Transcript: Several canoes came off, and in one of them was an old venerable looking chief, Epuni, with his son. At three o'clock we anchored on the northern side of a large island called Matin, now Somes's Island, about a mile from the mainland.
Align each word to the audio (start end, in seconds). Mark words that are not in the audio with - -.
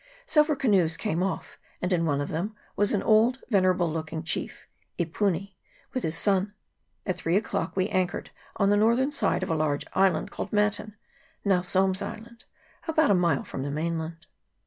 Several 0.25 0.55
canoes 0.55 0.97
came 0.97 1.21
off, 1.21 1.59
and 1.79 1.93
in 1.93 2.05
one 2.07 2.21
of 2.21 2.29
them 2.29 2.55
was 2.75 2.91
an 2.91 3.03
old 3.03 3.39
venerable 3.51 3.87
looking 3.87 4.23
chief, 4.23 4.65
Epuni, 4.97 5.55
with 5.93 6.01
his 6.01 6.17
son. 6.17 6.55
At 7.05 7.17
three 7.17 7.35
o'clock 7.37 7.75
we 7.75 7.87
anchored 7.89 8.31
on 8.55 8.71
the 8.71 8.77
northern 8.77 9.11
side 9.11 9.43
of 9.43 9.51
a 9.51 9.55
large 9.55 9.85
island 9.93 10.31
called 10.31 10.51
Matin, 10.51 10.95
now 11.45 11.61
Somes's 11.61 12.01
Island, 12.01 12.45
about 12.87 13.11
a 13.11 13.13
mile 13.13 13.43
from 13.43 13.61
the 13.61 13.69
mainland. 13.69 14.25